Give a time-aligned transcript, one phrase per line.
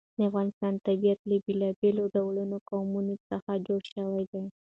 [0.17, 4.43] د افغانستان طبیعت له بېلابېلو ډولو قومونه څخه جوړ شوی دی.